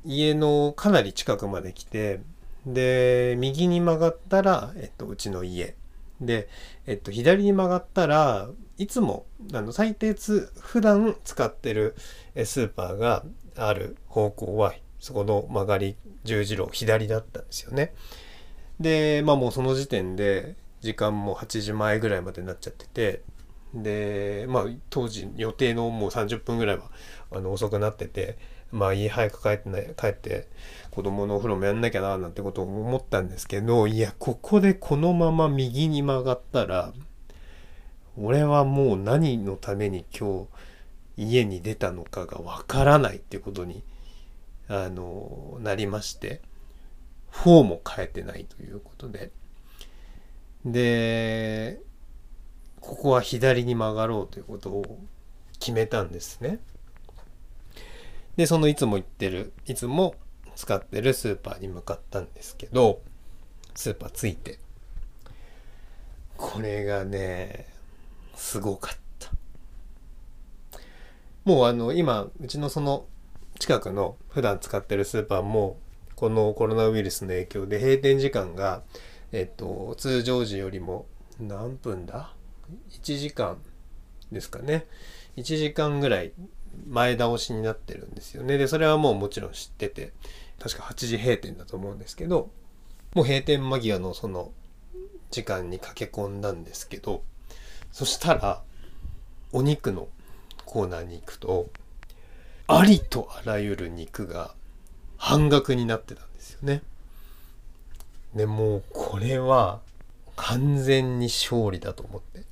[0.06, 2.22] 家のかなり近くまで来て
[2.66, 5.76] で右に曲がったら、えっと、うちの家。
[6.22, 6.50] で、
[6.86, 11.96] えっと、左に曲がったらいつもあの最低つ普段使ってる
[12.44, 13.24] スーパーが
[13.56, 17.94] ある方向はそこの曲がり十字路左だったんですよね。
[18.80, 23.22] でまあもうその時点で時間も8時前ぐらいまでになっちゃってて
[23.74, 26.90] でまあ当時予定のもう30分ぐらいは
[27.32, 28.38] あの遅くなってて
[28.72, 30.48] まあ家早く帰ってない帰って
[30.92, 36.94] 子供のお風呂もやんなきゃななんてことを思ったんですけどいやここでこのまま右に曲がったら
[38.18, 40.48] 俺はもう何のために今
[41.18, 43.84] 日家に出たのかがわからないってことに
[44.70, 46.42] あのなりまして
[47.32, 49.32] 4も変えてないということで。
[50.66, 51.82] で
[52.82, 55.00] ここは左に曲がろうということを
[55.60, 56.60] 決めたんですね。
[58.36, 60.16] でそのいつも行ってるいつも
[60.56, 63.02] 使ってるスーパーに向かったんですけど
[63.76, 64.60] スーパー着いて。
[66.38, 67.68] これがね
[68.36, 69.30] すごかった。
[71.44, 73.06] もうあの今うちのその
[73.60, 75.78] 近くの普段使ってるスーパーも
[76.16, 78.84] このコロナウイルスの影響で閉店時間が
[79.32, 81.06] えっと通常時よりも
[81.40, 82.34] 何分だ
[82.92, 83.58] ？1時間
[84.32, 84.88] ですかね。
[85.38, 86.32] 1時間ぐらい
[86.88, 88.58] 前倒しになってるんですよね。
[88.58, 90.14] でそれはもうもちろん知ってて
[90.58, 92.50] 確か8時閉店だと思うんですけど
[93.14, 94.52] もう閉店間際のその
[95.32, 97.24] 時間に駆け込んだんですけど
[97.92, 98.62] そしたら
[99.52, 100.08] お肉の
[100.66, 101.70] コーナーに行くと
[102.72, 104.54] ありとあらゆる肉が
[105.18, 106.84] 半額になってたんですよね。
[108.36, 109.80] でもうこれは
[110.36, 112.44] 完全に勝利だと思って。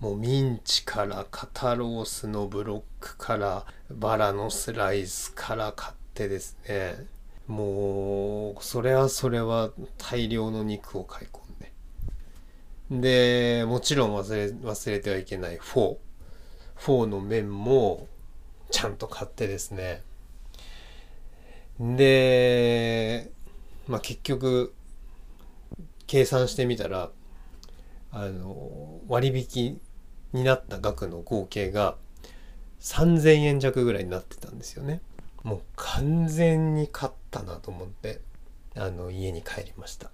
[0.00, 7.06] もうミンチから肩ロースのブロックからバラのスライスから買ってですね。
[7.46, 11.40] もうそれはそれは大量の肉を買い込
[12.90, 13.60] んで。
[13.60, 15.96] でもちろん忘れ忘れてはいけないフォー。
[16.76, 18.08] フォーの麺も
[18.72, 20.02] ちゃんと買ってですね。
[21.78, 23.30] で
[23.86, 24.74] まあ結局
[26.06, 27.10] 計算してみたら
[28.10, 29.80] あの割引
[30.32, 31.96] になった額の合計が
[32.80, 35.00] 3000円弱ぐらいになってたんですよね。
[35.44, 38.20] もう完全に勝ったなと思って
[38.76, 40.10] あの家に帰りました。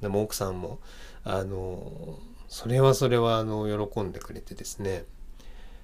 [0.00, 0.78] でも奥さんも
[1.24, 2.18] あの
[2.48, 5.04] それはそれはあの喜んでくれてですね。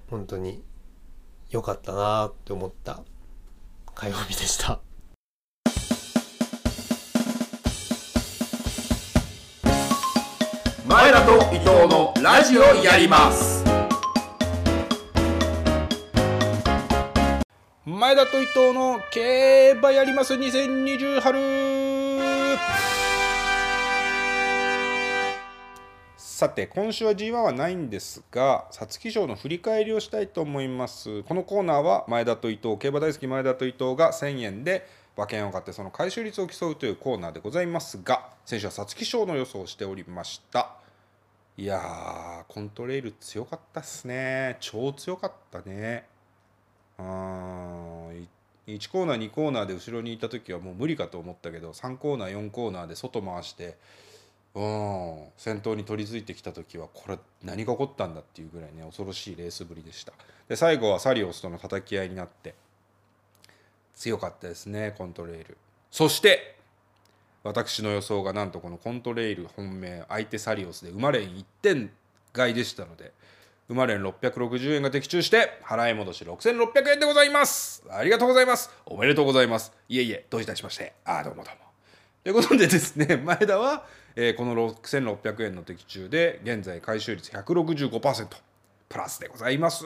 [0.09, 0.63] 本当に
[1.51, 2.99] 良かったなって思った
[3.95, 4.79] 火曜日でした。
[10.87, 13.63] 前田と伊藤のラジオやります。
[17.85, 20.35] 前田と伊藤の競馬やります。
[20.35, 21.39] 2020春
[26.39, 31.21] さて今週は G1 はないんですが皐月賞の振り返りをしたいと思います。
[31.23, 40.77] このコーナーは前田と伊藤競馬大好き前田と伊藤が1000円で馬券を買ってその回収率を競うというコーナーでございますが先週は皐月賞の予想をしておりました。
[41.57, 44.55] いやーコントレイル強かったっすね。
[44.61, 46.05] 超強かったね。
[46.99, 47.05] うん
[48.65, 53.75] 1コーナー2コーナーで後ろにいた時はもう無理かと思ったけど3コーナー4コーナーで外回して
[54.55, 55.25] うん。
[55.37, 60.13] 先頭に取り付いてきた時はこれ何が起こったんだっていうぐらいね恐ろしいレースぶりでした。
[60.47, 62.55] で最後はサリオスとの叩き合いになって
[63.95, 65.57] 強かったですねコントレイル。
[65.91, 66.57] そして
[67.43, 71.91] 私の予想がなんとこのコントレイル本命相手サリオスで馬連1点
[72.33, 73.13] 買いでしたので
[73.69, 77.83] 馬連660円が的中して払い戻し6600円でございます。
[77.89, 78.71] ありがとうございます。
[78.85, 79.71] おめでとうございます。
[79.87, 80.93] いえいえどういたしまして。
[81.05, 81.68] ああどうもどうも。
[82.23, 88.27] ということでですね 前田は、えー、この6600円の的中で現在回収率165%
[88.89, 89.85] プラスでございます、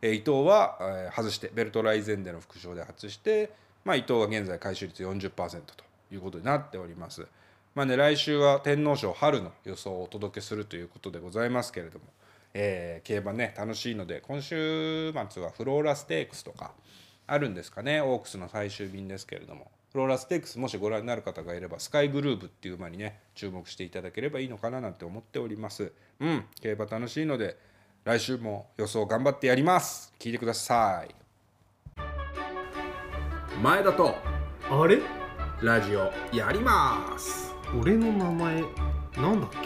[0.00, 3.50] えー、伊藤は、えー、外してベルトライゼンでの副賞で外して、
[3.84, 7.26] まあ、伊藤は現在回収率40%ということになっております。
[7.74, 12.06] まあね来週は天皇賞春の予想をお届けするということでございますけれども
[12.54, 16.72] えー、競馬ね楽しいので今週末はフローラステークスとか
[17.26, 18.00] あるんですかね。
[18.00, 19.70] オークスの最終便ですけれども。
[19.94, 25.92] ローラステークスもしご覧になる方がいればスカイグルーブっていう馬にね注目していただければいいのかななんて思っております。
[26.20, 27.56] うん競馬楽しいので
[28.04, 30.12] 来週も予想頑張ってやります。
[30.18, 31.14] 聞いてください。
[33.62, 34.14] 前田と
[34.70, 35.00] あれ？
[35.62, 37.54] ラジオやります。
[37.80, 38.62] 俺の名前
[39.16, 39.58] なんだっけ？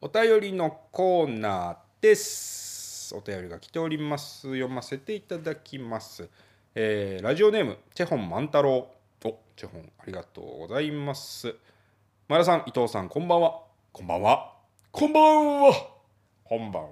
[0.00, 2.65] お便りのコーナーです
[3.14, 4.48] お便りが来ております。
[4.48, 6.28] 読ませていただきます、
[6.74, 8.88] えーラジオネームチェホン万太郎。
[9.24, 11.54] おチェホンありがとうございます。
[12.28, 13.60] 前田さん伊藤さんこんばんは。
[13.92, 14.52] こんばんは。
[14.90, 15.74] こんばんは。
[16.44, 16.88] こんばんは。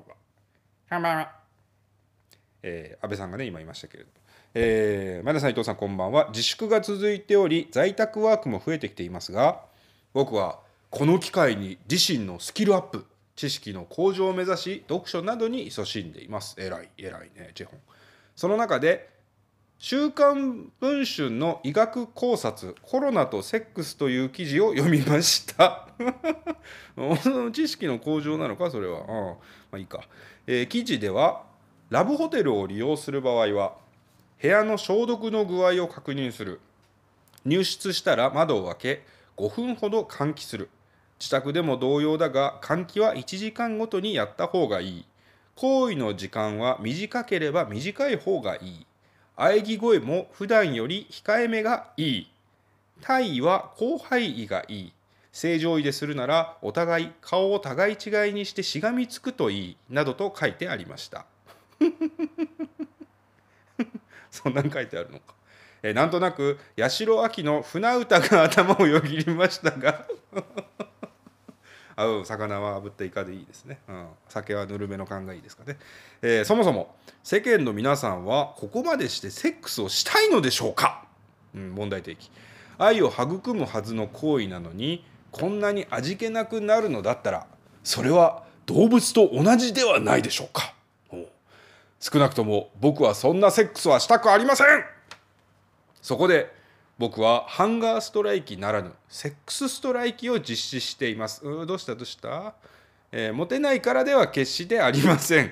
[0.91, 1.33] こんばんは。
[2.63, 4.13] えー安倍さんがね今言いましたけれども、
[4.55, 6.29] えー前田さん伊藤さんこんばんは。
[6.31, 9.61] 自粛が続いており在宅ワークも増えてきていますが
[10.13, 13.05] 僕はこの機会に自身のスキルアップ
[13.37, 16.55] 知識の向上を目指し読書などに勤しんでいます。
[16.59, 17.81] 偉い偉いねチェホン。
[18.37, 19.09] その中で
[19.79, 25.89] 「週刊文春」の医学考察「コロナとセックス」という記事を読みました。
[27.53, 29.39] 知識の向上なのかそれは、うん、ま
[29.73, 30.05] あいいか、
[30.47, 31.45] えー記事では
[31.91, 33.77] ラブホテルを利用する場合は
[34.41, 36.61] 部屋の消毒の具合を確認する。
[37.45, 39.05] 入室したら窓を開け
[39.37, 40.71] 5分ほど換気する。
[41.19, 45.05] 自宅でも同様だが換気は1時間ごとにやった方がいい。
[45.57, 48.87] 行為の時間は短ければ短い方がいい。
[49.37, 52.31] 喘ぎ声も普段より控えめがいい。
[53.01, 54.93] 体位は広範囲がいい。
[55.33, 59.77] 正常位でするならお互い顔を互い違いにしてしがみつくといい。
[59.91, 61.27] などと書いてありました。
[64.31, 65.35] そんなん書いてあるのか。
[65.83, 70.07] えなんとなく八代亜紀の船歌が頭をよぎりましたが。
[71.97, 75.79] 合う魚は炙ったイカでいいですね、うん、酒はぬるめの勘がいいですかね、
[76.23, 81.05] えーそもそも世間の皆さんはここまでしてセックスをしたいのでしょうか、
[81.55, 82.31] うん、問題提起。
[82.77, 87.47] 愛を育むはずの行為なのにこんなに味気なくなるのだったら
[87.83, 90.75] それは動物と同じではないでしょうか？
[92.01, 94.67] 少なくとも僕はそんなセックスはしたくありません。
[96.03, 96.53] そこで
[96.99, 101.45] 僕はハンガーストライキならぬセックスストライキを実施しています。
[101.47, 101.95] うどうした？
[101.97, 102.55] どうした、
[103.11, 105.51] えーモテないからでは決してありません。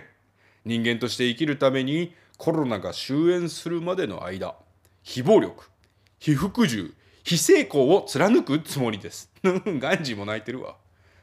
[0.65, 4.55] 人間として生きるためにコロナが終焉するまでの間
[5.03, 5.65] 非暴力
[6.21, 9.31] 非服従非成功を貫くつもりです。
[9.43, 10.77] ガンジーも泣いてるわ。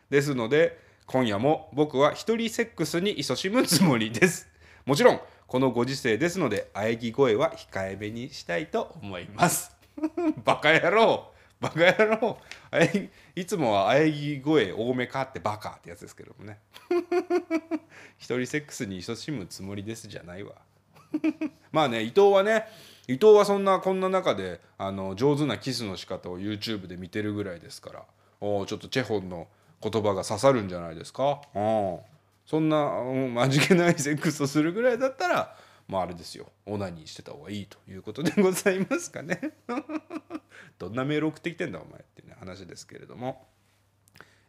[0.09, 4.47] ですので今夜も僕は一人セックスに勤しむつもりです。
[4.85, 9.78] もちろんこのご時世ですので喘ぎ声は控えめにしたいと思います。
[10.43, 11.31] バカ野郎。
[11.59, 12.37] バカ野郎。
[12.71, 16.59] あいいつもは喘ぎ声多めかってバカってやつですけどもね。
[18.17, 20.53] 一人セックスに勤しむつもりですじゃないわ。
[21.71, 22.67] まあね伊藤はね
[23.07, 28.03] 伊藤はそんなこんな中であの上手なキスの仕方を YouTube で見てるぐらいですから。
[28.41, 29.47] おちょっとチェホンの
[29.81, 31.41] 言葉が刺さるんじゃないですか？
[31.53, 31.99] うん
[32.45, 35.55] そんな、うん、味気ないセックスをするぐらいだったら
[35.89, 36.45] まああれですよ。
[36.67, 39.55] オナニーしてた方がいいということでございますかね。
[40.77, 43.49] どんなメール送ってきてんだお前っていう、ね、話ですけれども。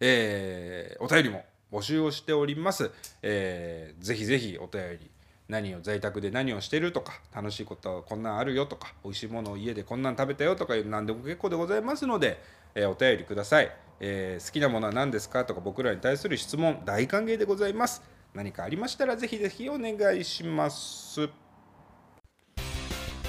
[0.00, 2.90] えーお便りも募集をしております、
[3.22, 5.11] えーぜひぜひお便り
[5.48, 12.42] 何を在宅で何をしてるとか楽しいことはこんなんあるよとか美味しいものを家でこんなん食べたよとかいう何でも結構でございますので、
[12.74, 18.03] えーお便りください、えー好きなものは何ですかとか僕らに対する質問大歓迎でございます。
[18.35, 21.29] 何かありましたらぜひぜひお願いします。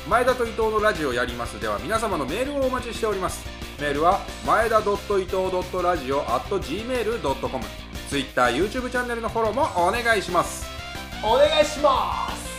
[0.08, 1.60] 前田と伊藤のラジオやります。
[1.60, 3.46] では皆様のメールをお待ちしております。
[3.80, 4.98] メールは前田伊藤
[5.84, 7.64] ラジオ at gmail.com
[8.10, 10.66] Twitter、YouTube チャンネルのフォローもお願いします。
[11.24, 12.52] お願いします。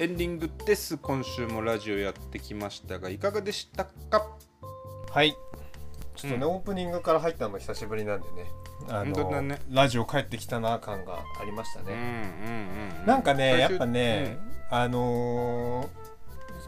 [0.00, 0.96] エンディングです。
[0.96, 4.36] 今週もラジオやってきましたがいかがでしたか？
[5.10, 5.36] はい。
[6.16, 8.50] ちょっとね、オープニングから入ったの久しぶりなんでね。
[8.88, 9.60] あ本当だね。
[9.70, 11.98] ラジオ帰ってきたな感がありましたうんうんね、
[13.00, 13.06] うん。
[13.06, 14.38] なんかねやっぱね、
[14.70, 15.88] あのー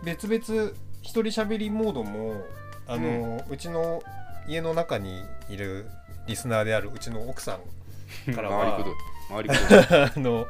[0.03, 0.73] 別々
[1.03, 2.43] 一人喋りモードも
[2.87, 4.03] あのーうちの
[4.49, 5.87] 家の中にいる
[6.27, 7.59] リスナーであるうちの奥さん
[8.29, 8.93] うんからは回りくど。
[8.93, 8.95] い
[9.31, 10.47] 回りくどいあの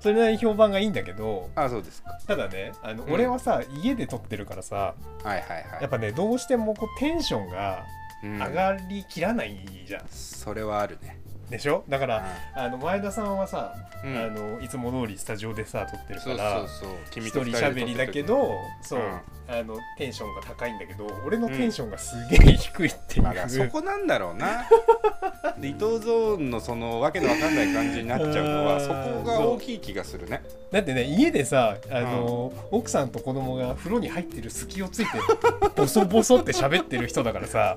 [0.00, 2.18] それなりに評判がいいんだけどあそうですか。
[2.26, 3.12] ただねあの、うん。
[3.12, 5.42] 俺はさ家で撮ってるからさはいはいはい。
[5.80, 7.84] やっぱねどうしてもこうテンションが
[8.22, 8.38] うん。
[8.38, 9.56] 上がりきらない
[9.86, 11.20] じゃん、それはあるね
[11.50, 11.84] でしょ？
[11.88, 12.24] だから
[12.54, 13.74] あの前田さんはさ、
[14.04, 14.16] うん。
[14.16, 16.64] あのいつも通りスタジオでさ撮ってるから
[17.10, 19.20] 一人で撮って人喋りだけどそう、うん。
[19.46, 24.64] あのテンションが高いんだけど俺のテンションがすげえ低いっていう、まだそこなんだろうな。
[25.60, 28.80] で伊藤ゾーンのそのわけのわかんない感じになっちゃうのはうん。
[28.80, 30.42] そこが大きい気がするね
[30.74, 35.12] だってね家でさあの、奥さんと子供が風呂に入ってる隙をついて
[35.76, 37.76] ボソボソって喋ってる人だからさ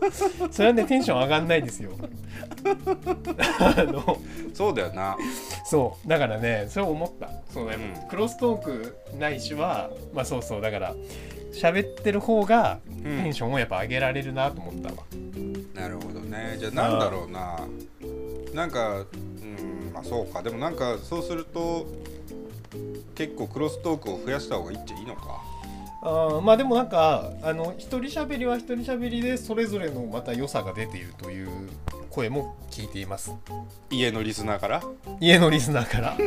[0.49, 1.91] それはねテンション上がんないですよ。
[3.59, 4.17] あの
[4.51, 5.15] そうだよな。
[5.63, 6.09] そう。
[6.09, 7.29] だからねそれ思った。
[7.53, 8.09] そうね、うん。
[8.09, 10.61] クロストークないしはまあそうそう。
[10.61, 10.95] だから
[11.53, 14.95] 喋ってる方がうテンんションをやっぱ上げられるなと思ったわ、
[15.75, 16.55] なるほどね。
[16.57, 17.59] じゃあなんだろうな。
[18.55, 19.01] なんかう
[19.45, 20.41] んまあそうか。
[20.41, 21.85] でもなんかそうすると
[23.17, 25.41] 結構クロストークを増やした方がいいっちゃいいのか。
[26.03, 31.49] あーまあでもなんかあの一人喋りは一人喋りでそれぞれのまた良さが出ているという
[32.11, 33.33] 声も聞いています。
[33.89, 34.83] 家のリスナーから？
[35.19, 36.17] 家のリスナーから。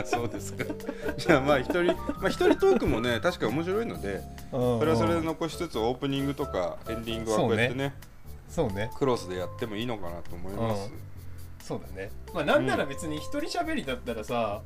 [0.00, 0.64] あ そうですか。
[1.18, 7.92] じゃあまあ一人まあ一人トークもね確か面白いのでそそれはそれで残しつつオープニングとかエンディングはこうやってね
[8.48, 8.92] そうね。
[8.96, 10.90] クロスでやってもいいのかなと思います、
[11.62, 12.10] そうだね。
[12.32, 14.62] まあなんなら別に一人喋りだったらさ、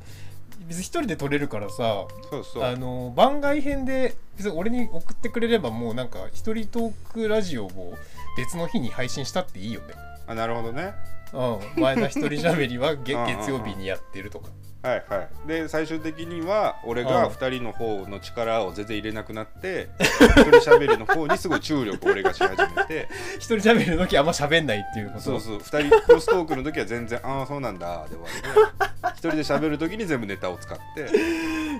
[0.66, 2.62] 別に一人で撮れるからさそうそう。
[2.64, 7.94] あの番外編で別に俺に送ってくれればもうなんか一人トークラジオを
[8.36, 9.94] 別の日に配信したっていいよね。
[10.26, 10.94] あなるほどね。
[11.32, 13.12] うん前田一人喋りは 月
[13.50, 14.48] 曜日にやってるとか
[14.82, 15.48] はいはい。
[15.48, 17.08] で最終的には俺うん。
[17.08, 23.08] が2人の方の力を全然入れなくなって一人喋りの方にすごい注力を俺がし始めて。
[23.36, 25.20] 一人喋りの時あんま喋んないっていうこと？
[25.20, 25.58] そうそう。
[25.58, 31.04] 2人クロストークの時は全然ああそうなんだで終わりで一人で喋る時に全部ネタを使って。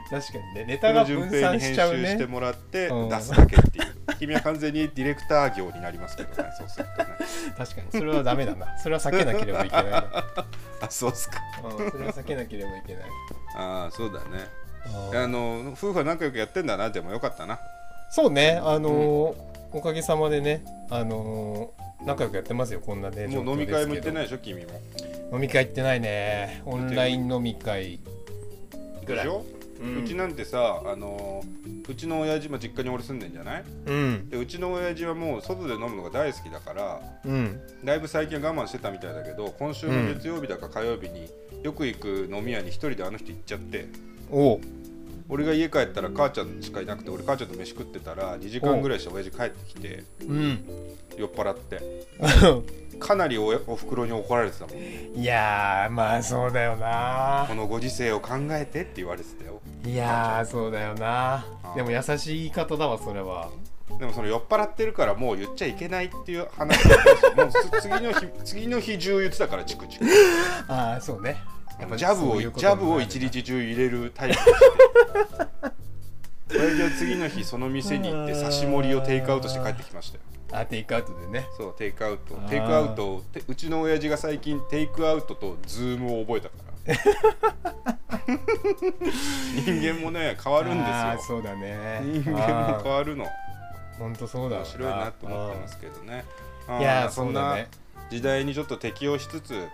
[0.09, 0.65] 確かにね。
[0.67, 2.03] ネそタが分散平に編しちゃうね。
[2.05, 3.09] 集してもらってうん。
[3.09, 6.51] 出すだけっていう君は完全にディレクター業になりますけどね。
[6.57, 7.09] そうするとね。
[7.59, 8.79] 確かにそれはダメだな。
[8.79, 9.85] それは避けなければいけない。
[9.91, 10.05] な、
[10.81, 11.41] あそうっすか。
[11.65, 13.05] うん、それは避けなければいけない。
[13.57, 14.47] ああそうだね。
[15.11, 15.19] うん。
[15.19, 16.91] あの夫婦は仲良くやってんだな。
[16.91, 17.59] でもよかったな。
[18.11, 18.61] そうね。
[18.63, 22.81] あのーおかげさまでねあのー仲良くやってますよ。
[22.81, 24.71] こんなねもう飲み会も行ってないいでしょ君も。
[25.33, 26.63] 飲み会行ってないね。
[26.65, 27.99] オンライン飲み会
[29.05, 29.25] ぐらい。
[29.27, 29.62] でしょ？
[29.83, 31.43] うちなんてさあの
[31.89, 33.65] うちの親父も実家に俺住んでんじゃない？
[33.87, 34.29] うん。
[34.29, 37.61] でうちの親父はもう外で飲むのが大好きだからうん。
[37.85, 41.29] だいぶ最近は我慢してたみたいだけど今週の月曜日だか火曜日に
[41.63, 43.89] よく行く飲み屋に一人であの人行っちゃって
[45.29, 50.65] 俺が家帰ったら母ちゃんしかいなくて俺母ちゃんと飯食ってたら2時間ぐらいして親父帰ってきてうん。
[51.17, 51.81] 酔っ払って。
[53.01, 54.77] かなりおおふくろに怒られてたもん。
[54.79, 57.47] いやーまあそうだよな。
[57.49, 61.45] このご時世を考えてって言われてたよいやーそうだよな。
[61.75, 63.51] でも優しい言い方だわそれは。
[63.99, 70.05] でもその酔っ払ってるからもう言っちゃいけないっていう話だったしもうつ次の日次の日中言ってたからチクチク。
[70.69, 71.43] ああそうね。
[71.81, 75.73] やっぱジャブをジャブを一日中入れるタイプとして。
[76.55, 80.23] 親父は次の日その店に行って刺し盛りをテイクアウトして帰ってきましたよ。
[80.53, 81.47] あテイクアウトでね。
[81.57, 82.35] そうテイクアウト。
[82.49, 86.72] テイクアウトうちの親父が最近テイクアウトとズームを覚えたから
[89.65, 90.97] 人間もね変わるんですよ。
[91.27, 92.01] そうだね。
[92.03, 93.27] 人間も変わるの。
[93.99, 96.25] 本当そうだ面白いなと思ってますけどね。
[96.81, 97.57] いやーそんな
[98.11, 99.69] 時代にちょっと適応しつつ、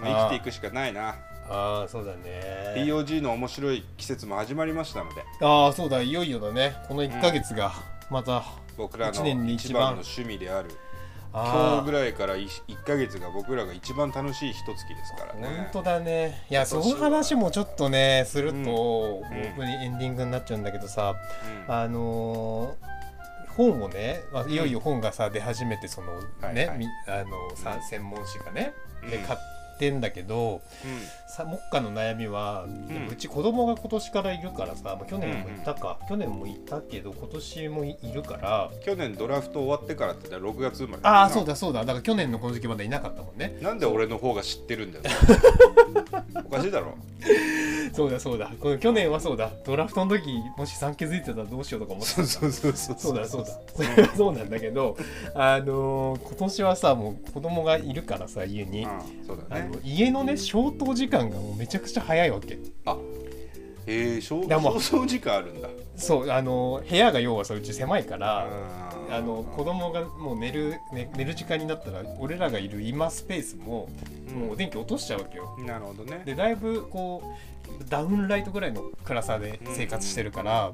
[0.00, 1.16] まあ、生きていくしかないな。
[1.48, 2.74] ああそうだね。
[2.76, 5.22] POG の面白い季節も始まりましたので。
[5.40, 6.76] ああそうだいよいよだね。
[6.88, 7.72] この1ヶ月が
[8.10, 8.44] また、
[8.76, 10.70] 僕らの一年に一一番番の趣味である
[11.44, 12.48] 今あ日ぐらいから 1,
[12.86, 16.46] ヶ月が僕らが一番楽しい一月ですから本ね当だね。
[16.50, 18.68] いやその話もちょっとねすると、うん。
[18.68, 21.14] オープニエンディングになっちゃうんだけどさ、
[21.68, 21.74] うん。
[21.74, 22.86] あのー
[23.56, 26.78] 本をね、まあ、いよいよ本がさ出始めてそのね、はいはい。
[26.78, 27.82] みあのさうん。
[27.82, 28.74] 専門誌がね、
[29.10, 29.24] でうん。
[29.24, 29.38] 買っ
[29.78, 30.60] てんだけど
[31.26, 41.00] さ目下の悩みは、でもうち子供が今年からいるからさ、まあ、去年もいたか、去年もいたけど今年もいいるから去年ドラフト終わってからって言ったら6月生まれ。
[41.02, 41.80] ああそうだだそうだ。
[41.80, 43.56] だから去年のこの時期まだいなかったもんね。
[43.62, 45.04] ななんで俺の方が知ってるんだよ。
[46.44, 46.94] おかしいだろ。
[47.92, 48.52] そうだそうだ。
[48.60, 49.50] この去年はそうだ。
[49.64, 52.24] ドラフトの時もし産気づいてたらどうしようとか思ってた。
[52.24, 53.50] そうそうそうそうだそうだ。
[54.16, 54.96] そうなんだけど
[55.34, 58.90] あのー今年はさもう子供がいるからさ家に、うん
[59.26, 62.58] そうだあ家のね消灯時間がもうめちゃくちゃ早いわけ。
[62.84, 62.96] あ
[63.88, 65.68] えー、小いやもう小掃時間あるんだ。
[65.96, 68.48] そうあの部屋が要はさうち狭いから、
[69.10, 73.88] ああの子供がもう寝る、ね、寝る時間になったら俺らがいる今スペースも、
[74.34, 75.56] もう電気落としちゃうわけよ。
[75.64, 76.22] なるほどね。
[76.24, 77.22] でだいぶこ
[77.80, 80.72] うダウンライトぐらいの暗さで生活してるから、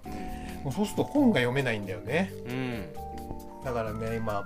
[0.64, 2.32] もうそうすると本が読めないんだよね。
[2.49, 2.84] うん。
[3.64, 4.45] だからね今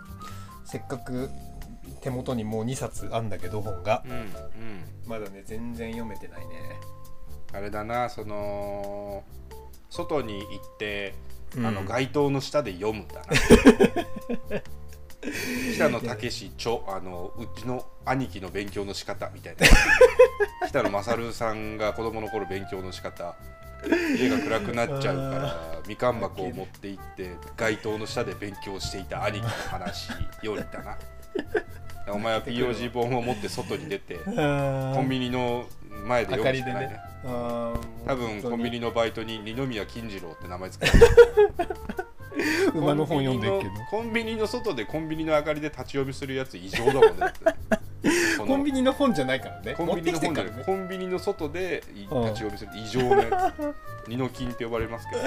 [0.65, 1.31] せっかく
[2.01, 4.03] 手元にもう2冊あんだけど本が。
[4.07, 4.29] うんうん。
[5.07, 6.81] まだね全然読めてないね。
[7.53, 9.25] あれだなその
[9.91, 11.15] 外に行って、
[11.57, 11.67] うん。
[11.67, 13.27] あの街灯の下で読むだな。
[15.75, 19.67] 北野武ちょあのうちの兄貴の勉強の仕方みたいな。
[20.69, 23.37] 北野勝さんが子供の頃勉強の仕方。
[24.19, 30.11] 家が暗くなっちゃうからみかん箱を持って行って街灯の下で勉強していた兄貴の話
[30.43, 30.97] よりだな
[32.09, 35.67] お前は POG 本を持って外に出てココンビニの
[36.07, 37.01] 前で明読むしかないね。
[38.07, 40.93] 多分コンビニのバイトに二宮金次郎って名前つけて
[42.75, 43.71] 馬の本読んでるけど。
[43.91, 47.11] コンビニの外でコンビニの明かりで立ち読みするやつ異常だもんね。
[47.19, 47.45] だって。
[48.39, 49.75] こ のコンビニの本じゃないからね。
[49.75, 50.65] コンビニの本で持ってきてるからね。
[50.65, 52.71] コンビニの外でい立ちうん読みする。
[52.75, 54.09] 異常なやつ。
[54.09, 55.23] 二の金って呼ばれますけど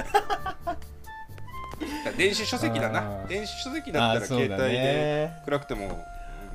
[2.16, 3.24] 電子書籍だな。
[3.28, 6.04] 電子書籍だったら携帯でね暗くても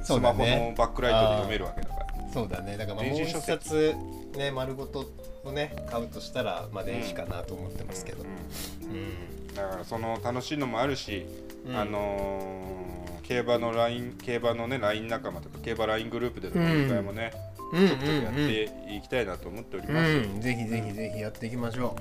[0.01, 2.05] スマホねのバックライトで読めるわけだから。
[2.33, 2.77] そうだね。
[2.77, 3.51] だからまあもう一電子書籍。
[3.51, 3.95] 冊
[4.37, 5.05] ね丸ごと
[5.43, 8.23] をね買うとしたらまあ電子かなと思ってますけど。
[8.23, 8.29] うん。
[8.29, 9.55] うん。
[9.55, 11.25] だからその楽しいのもあるし、
[11.67, 11.75] うん。
[11.75, 12.95] あのー
[13.27, 17.55] 競馬のライン競馬のねライン仲間とか競馬ライングループでの飲み会もね、うん
[17.87, 18.63] ちょっとやって
[18.95, 20.37] いきたいなと思っておりうます、うん。
[20.37, 21.95] んぜひぜひぜひやっていきましょ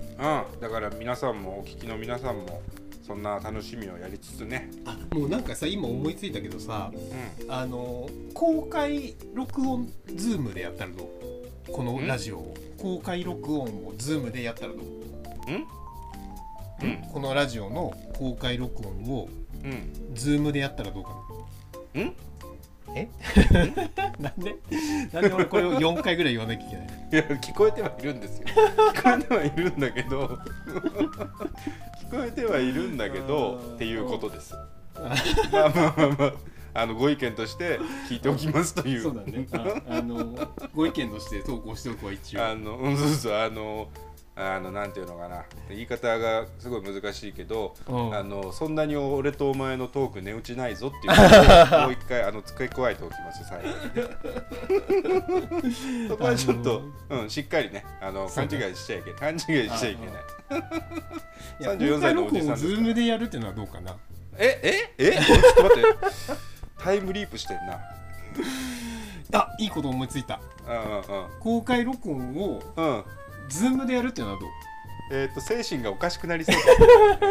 [0.61, 2.61] だから皆さんもお聞きの皆さんも
[3.07, 6.99] そんな楽しみをやりつつね、うあもうなんかさ今思いついたけどさう
[7.49, 11.73] あの公開録音ズームでやったらどう？
[11.73, 12.55] このラジオを。
[12.79, 15.51] 公開録音をズームでやったらどう？
[15.51, 15.55] ん？
[15.55, 15.67] ん？
[16.83, 17.03] うん。
[17.13, 19.29] このラジオの公開録音を
[19.65, 20.15] うん。
[20.15, 21.11] ズームでやったらどうか
[21.95, 22.03] な？
[22.03, 22.15] うん？
[22.97, 23.09] え？
[24.21, 24.57] なんで？
[25.13, 28.47] なんで俺これを4回ぐらい言わなきゃいけないいや聞こえてはいるんですよ。
[28.95, 30.39] 聞こえてはいるんだけど
[32.11, 33.75] 聞こえてはいるんだけどうん。
[33.75, 34.55] っていうことです。
[35.53, 36.33] まあまあまあまあ
[36.77, 37.79] あのご意見として
[38.09, 39.03] 聞いておきますという。
[39.03, 39.47] そうだね。
[39.53, 40.37] ああの
[40.75, 42.45] ご意見として投稿しておくわ一応。
[42.45, 43.89] あのうんそうそうあの
[44.37, 45.45] あのなんていうのかな。
[45.69, 48.15] 言い方がすごい難しいけど、うん。
[48.15, 53.69] あのそんなに俺とお前のトーク値打ちないぞっていうことを もう一回あの付け加えておきます最後
[55.63, 59.21] に そこはちょっと、うん、しっかりねあの勘違いしちゃいけない。
[59.21, 60.15] 勘違いしちゃいけない。
[61.61, 63.97] いや34歳のおじさんズームでやるっていうのはどうかな？
[64.37, 65.13] えええ？
[65.13, 65.89] ちょっと待って。
[66.79, 67.79] タイムリープしてんな。
[69.33, 70.41] あいいこと思いついた。
[70.67, 73.05] うん公開録音をうんうんうん
[73.49, 74.51] ズームでやるっていうのはどう？
[75.13, 76.57] えっ、と精神がおかしくなりそう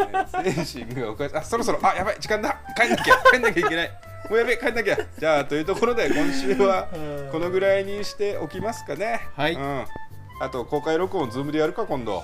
[0.00, 2.56] だ、ね、 精神がおかしいあそろそろあやばい時間だ。
[2.76, 3.90] 帰んなきゃ帰んなきゃいけない。
[4.30, 4.96] もうやべえ帰んなきゃ。
[5.18, 6.86] じゃあというところで今週は
[7.32, 9.20] このぐらいにしておきますかね。
[9.36, 9.54] はい。
[9.54, 9.84] うん、
[10.40, 12.22] あと公開録音ズームでやるか今度。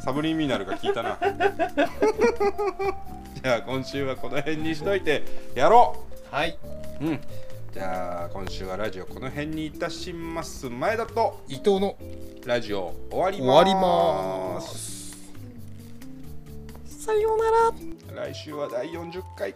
[0.00, 1.18] サブリミナルが聞いたな。
[3.42, 5.22] じゃあ今週はこの辺にしといて
[5.54, 6.58] やろはい、
[7.00, 7.20] ううん
[7.72, 10.68] じゃあ今週はラジオこの辺にいたします。
[10.68, 11.96] 前田と伊藤の
[12.44, 13.56] ラジオ終わり終ます。
[13.58, 15.16] わります。
[17.04, 17.44] さような
[18.14, 18.26] ら。
[18.26, 19.54] 来週は第40回